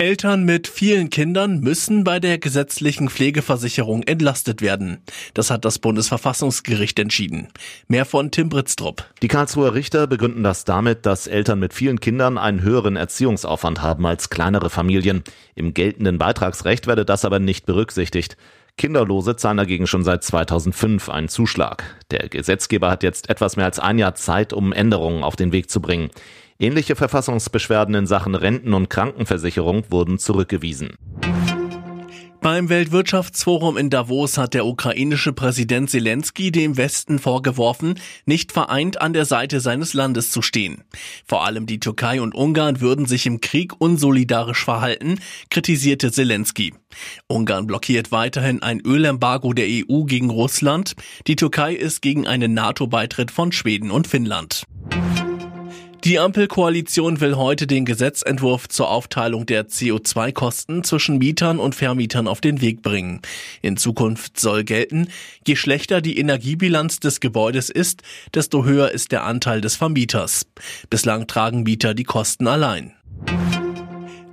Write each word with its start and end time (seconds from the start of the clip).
Eltern 0.00 0.44
mit 0.44 0.66
vielen 0.66 1.10
Kindern 1.10 1.60
müssen 1.60 2.04
bei 2.04 2.20
der 2.20 2.38
gesetzlichen 2.38 3.10
Pflegeversicherung 3.10 4.02
entlastet 4.04 4.62
werden. 4.62 5.02
Das 5.34 5.50
hat 5.50 5.66
das 5.66 5.78
Bundesverfassungsgericht 5.78 6.98
entschieden. 6.98 7.48
Mehr 7.86 8.06
von 8.06 8.30
Tim 8.30 8.48
Britztrup. 8.48 9.04
Die 9.20 9.28
Karlsruher 9.28 9.74
Richter 9.74 10.06
begründen 10.06 10.42
das 10.42 10.64
damit, 10.64 11.04
dass 11.04 11.26
Eltern 11.26 11.58
mit 11.58 11.74
vielen 11.74 12.00
Kindern 12.00 12.38
einen 12.38 12.62
höheren 12.62 12.96
Erziehungsaufwand 12.96 13.82
haben 13.82 14.06
als 14.06 14.30
kleinere 14.30 14.70
Familien. 14.70 15.22
Im 15.54 15.74
geltenden 15.74 16.16
Beitragsrecht 16.16 16.86
werde 16.86 17.04
das 17.04 17.26
aber 17.26 17.38
nicht 17.38 17.66
berücksichtigt. 17.66 18.38
Kinderlose 18.80 19.36
zahlen 19.36 19.58
dagegen 19.58 19.86
schon 19.86 20.04
seit 20.04 20.24
2005 20.24 21.10
einen 21.10 21.28
Zuschlag. 21.28 21.84
Der 22.10 22.30
Gesetzgeber 22.30 22.90
hat 22.90 23.02
jetzt 23.02 23.28
etwas 23.28 23.56
mehr 23.56 23.66
als 23.66 23.78
ein 23.78 23.98
Jahr 23.98 24.14
Zeit, 24.14 24.54
um 24.54 24.72
Änderungen 24.72 25.22
auf 25.22 25.36
den 25.36 25.52
Weg 25.52 25.68
zu 25.68 25.82
bringen. 25.82 26.08
Ähnliche 26.58 26.96
Verfassungsbeschwerden 26.96 27.94
in 27.94 28.06
Sachen 28.06 28.34
Renten- 28.34 28.72
und 28.72 28.88
Krankenversicherung 28.88 29.84
wurden 29.90 30.18
zurückgewiesen. 30.18 30.94
Beim 32.42 32.70
Weltwirtschaftsforum 32.70 33.76
in 33.76 33.90
Davos 33.90 34.38
hat 34.38 34.54
der 34.54 34.64
ukrainische 34.64 35.34
Präsident 35.34 35.90
Zelensky 35.90 36.50
dem 36.50 36.78
Westen 36.78 37.18
vorgeworfen, 37.18 38.00
nicht 38.24 38.52
vereint 38.52 38.98
an 38.98 39.12
der 39.12 39.26
Seite 39.26 39.60
seines 39.60 39.92
Landes 39.92 40.30
zu 40.30 40.40
stehen. 40.40 40.82
Vor 41.26 41.44
allem 41.44 41.66
die 41.66 41.80
Türkei 41.80 42.22
und 42.22 42.34
Ungarn 42.34 42.80
würden 42.80 43.04
sich 43.04 43.26
im 43.26 43.42
Krieg 43.42 43.74
unsolidarisch 43.78 44.64
verhalten, 44.64 45.18
kritisierte 45.50 46.12
Zelensky. 46.12 46.72
Ungarn 47.26 47.66
blockiert 47.66 48.10
weiterhin 48.10 48.62
ein 48.62 48.80
Ölembargo 48.80 49.52
der 49.52 49.66
EU 49.68 50.04
gegen 50.04 50.30
Russland. 50.30 50.94
Die 51.26 51.36
Türkei 51.36 51.74
ist 51.74 52.00
gegen 52.00 52.26
einen 52.26 52.54
NATO-Beitritt 52.54 53.30
von 53.30 53.52
Schweden 53.52 53.90
und 53.90 54.06
Finnland. 54.06 54.64
Die 56.04 56.18
Ampelkoalition 56.18 57.20
will 57.20 57.36
heute 57.36 57.66
den 57.66 57.84
Gesetzentwurf 57.84 58.70
zur 58.70 58.88
Aufteilung 58.88 59.44
der 59.44 59.68
CO2-Kosten 59.68 60.82
zwischen 60.82 61.18
Mietern 61.18 61.58
und 61.58 61.74
Vermietern 61.74 62.26
auf 62.26 62.40
den 62.40 62.62
Weg 62.62 62.80
bringen. 62.80 63.20
In 63.60 63.76
Zukunft 63.76 64.40
soll 64.40 64.64
gelten, 64.64 65.08
je 65.46 65.56
schlechter 65.56 66.00
die 66.00 66.18
Energiebilanz 66.18 67.00
des 67.00 67.20
Gebäudes 67.20 67.68
ist, 67.68 68.02
desto 68.32 68.64
höher 68.64 68.92
ist 68.92 69.12
der 69.12 69.24
Anteil 69.24 69.60
des 69.60 69.76
Vermieters. 69.76 70.46
Bislang 70.88 71.26
tragen 71.26 71.64
Mieter 71.64 71.92
die 71.92 72.04
Kosten 72.04 72.46
allein. 72.46 72.94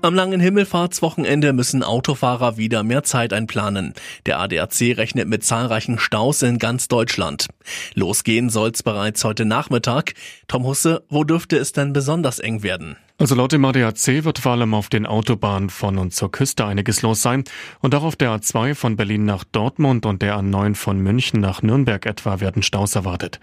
Am 0.04 0.14
langen 0.14 0.40
Himmelfahrtswochenende 0.40 1.54
müssen 1.54 1.82
Autofahrer 1.82 2.56
wieder 2.56 2.84
mehr 2.84 3.02
Zeit 3.02 3.34
einplanen. 3.34 3.94
Der 4.28 4.40
ADAC 4.40 4.96
rechnet 4.96 5.28
mit 5.28 5.44
zahlreichen 5.44 5.98
Staus 5.98 6.44
in 6.44 6.60
ganz 6.60 6.88
Deutschland. 6.88 7.48
Losgehen 7.96 8.52
soll's 8.52 8.84
bereits 8.84 9.24
heute 9.24 9.44
Nachmittag. 9.44 10.14
Tom 10.48 10.66
Husse, 10.66 11.04
wo 11.10 11.24
dürfte 11.24 11.58
es 11.58 11.72
denn 11.72 11.94
besonders 11.94 12.38
eng 12.38 12.62
werden? 12.62 12.96
Also 13.18 13.34
laut 13.34 13.52
dem 13.52 13.66
ADAC 13.66 14.24
wird 14.24 14.38
vor 14.38 14.52
allem 14.52 14.76
auf 14.76 14.90
den 14.90 15.08
Autobahnen 15.08 15.72
von 15.72 15.98
und 15.98 16.14
zur 16.14 16.32
Küste 16.32 16.66
einiges 16.66 17.02
los 17.02 17.24
sein 17.24 17.44
und 17.80 17.96
auch 17.96 18.04
auf 18.04 18.16
der 18.16 18.30
A2 18.36 18.76
von 18.76 18.98
Berlin 18.98 19.26
nach 19.26 19.44
Dortmund 19.46 20.06
und 20.06 20.22
der 20.22 20.38
A9 20.38 20.76
von 20.76 21.00
München 21.00 21.42
nach 21.42 21.64
Nürnberg 21.64 22.06
etwa 22.06 22.40
werden 22.40 22.62
Staus 22.62 22.94
erwartet. 22.94 23.40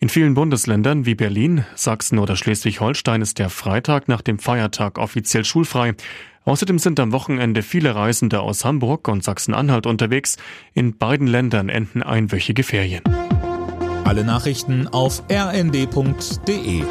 In 0.00 0.08
vielen 0.08 0.34
Bundesländern 0.34 1.06
wie 1.06 1.14
Berlin, 1.14 1.64
Sachsen 1.74 2.18
oder 2.18 2.36
Schleswig-Holstein 2.36 3.22
ist 3.22 3.38
der 3.38 3.48
Freitag 3.48 4.08
nach 4.08 4.20
dem 4.20 4.38
Feiertag 4.38 4.98
offiziell 4.98 5.44
schulfrei. 5.44 5.94
Außerdem 6.44 6.78
sind 6.78 7.00
am 7.00 7.12
Wochenende 7.12 7.62
viele 7.62 7.94
Reisende 7.94 8.40
aus 8.40 8.64
Hamburg 8.64 9.08
und 9.08 9.24
Sachsen-Anhalt 9.24 9.86
unterwegs. 9.86 10.36
In 10.74 10.98
beiden 10.98 11.26
Ländern 11.26 11.70
enden 11.70 12.02
einwöchige 12.02 12.64
Ferien. 12.64 13.02
Alle 14.04 14.24
Nachrichten 14.24 14.86
auf 14.88 15.22
rnd.de 15.30 16.84